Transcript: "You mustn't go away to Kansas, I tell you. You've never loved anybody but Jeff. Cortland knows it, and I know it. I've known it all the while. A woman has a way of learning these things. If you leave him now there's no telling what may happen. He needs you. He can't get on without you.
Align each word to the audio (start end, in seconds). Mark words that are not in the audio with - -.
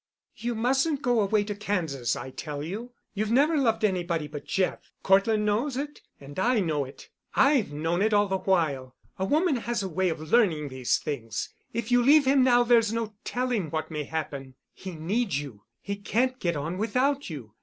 "You 0.35 0.55
mustn't 0.55 1.03
go 1.03 1.19
away 1.21 1.43
to 1.43 1.53
Kansas, 1.53 2.15
I 2.15 2.31
tell 2.31 2.63
you. 2.63 2.91
You've 3.13 3.29
never 3.29 3.55
loved 3.55 3.85
anybody 3.85 4.27
but 4.27 4.47
Jeff. 4.47 4.89
Cortland 5.03 5.45
knows 5.45 5.77
it, 5.77 6.01
and 6.19 6.39
I 6.39 6.59
know 6.59 6.85
it. 6.85 7.09
I've 7.35 7.71
known 7.71 8.01
it 8.01 8.11
all 8.11 8.27
the 8.27 8.39
while. 8.39 8.95
A 9.19 9.25
woman 9.25 9.57
has 9.57 9.83
a 9.83 9.87
way 9.87 10.09
of 10.09 10.19
learning 10.19 10.69
these 10.69 10.97
things. 10.97 11.49
If 11.71 11.91
you 11.91 12.01
leave 12.01 12.25
him 12.25 12.43
now 12.43 12.63
there's 12.63 12.91
no 12.91 13.13
telling 13.23 13.69
what 13.69 13.91
may 13.91 14.05
happen. 14.05 14.55
He 14.73 14.93
needs 14.95 15.39
you. 15.39 15.65
He 15.83 15.97
can't 15.97 16.39
get 16.39 16.55
on 16.55 16.79
without 16.79 17.29
you. 17.29 17.53